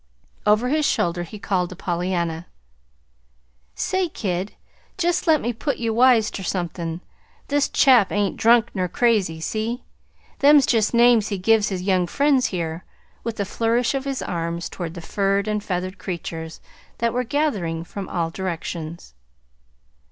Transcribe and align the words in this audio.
Over 0.47 0.69
his 0.69 0.83
shoulder 0.87 1.21
he 1.21 1.37
called 1.37 1.69
to 1.69 1.75
Pollyanna: 1.75 2.47
"Say, 3.75 4.09
kid, 4.09 4.53
jest 4.97 5.27
let 5.27 5.39
me 5.39 5.53
put 5.53 5.77
ye 5.77 5.91
wise 5.91 6.31
ter 6.31 6.41
somethin'. 6.41 7.01
This 7.49 7.69
chap 7.69 8.11
ain't 8.11 8.35
drunk 8.35 8.71
nor 8.73 8.87
crazy. 8.87 9.39
See? 9.39 9.83
Them's 10.39 10.65
jest 10.65 10.95
names 10.95 11.27
he's 11.27 11.39
give 11.41 11.67
his 11.69 11.83
young 11.83 12.07
friends 12.07 12.47
here," 12.47 12.83
with 13.23 13.39
a 13.39 13.45
flourish 13.45 13.93
of 13.93 14.05
his 14.05 14.23
arms 14.23 14.69
toward 14.69 14.95
the 14.95 15.01
furred 15.01 15.47
and 15.47 15.63
feathered 15.63 15.99
creatures 15.99 16.61
that 16.97 17.13
were 17.13 17.23
gathering 17.23 17.83
from 17.83 18.09
all 18.09 18.31
directions. 18.31 19.13